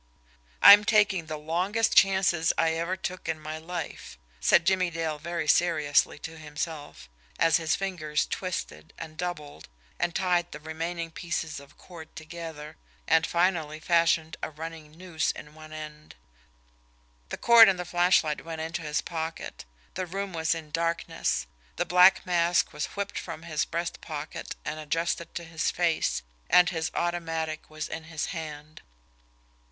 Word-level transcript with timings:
"I'm 0.63 0.83
taking 0.83 1.27
the 1.27 1.37
longest 1.37 1.95
chances 1.95 2.51
I 2.57 2.71
ever 2.71 2.97
took 2.97 3.29
in 3.29 3.39
my 3.39 3.59
life," 3.59 4.17
said 4.39 4.65
Jimmie 4.65 4.89
Dale 4.89 5.19
very 5.19 5.47
seriously 5.47 6.17
to 6.17 6.39
himself, 6.39 7.07
as 7.37 7.57
his 7.57 7.75
fingers 7.75 8.25
twisted, 8.25 8.93
and 8.97 9.15
doubled, 9.15 9.69
and 9.99 10.15
tied 10.15 10.51
the 10.53 10.59
remaining 10.59 11.11
pieces 11.11 11.59
of 11.59 11.77
cord 11.77 12.15
together, 12.15 12.77
and 13.05 13.27
finally 13.27 13.79
fashioned 13.79 14.37
a 14.41 14.49
running 14.49 14.91
noose 14.97 15.29
in 15.29 15.53
one 15.53 15.71
end. 15.71 16.15
"I 16.17 16.17
don't" 16.17 17.29
The 17.29 17.37
cord 17.37 17.69
and 17.69 17.77
the 17.77 17.85
flashlight 17.85 18.43
went 18.43 18.59
into 18.61 18.81
his 18.81 19.01
pocket, 19.01 19.65
the 19.93 20.07
room 20.07 20.33
was 20.33 20.55
in 20.55 20.71
darkness, 20.71 21.45
the 21.75 21.85
black 21.85 22.25
mask 22.25 22.73
was 22.73 22.87
whipped 22.97 23.19
from 23.19 23.43
his 23.43 23.65
breast 23.65 24.01
pocket 24.01 24.55
and 24.65 24.79
adjusted 24.79 25.35
to 25.35 25.43
his 25.43 25.69
face, 25.69 26.23
and 26.49 26.71
his 26.71 26.89
automatic 26.95 27.69
was 27.69 27.87
in 27.87 28.05
his 28.05 28.25
hand. 28.33 28.81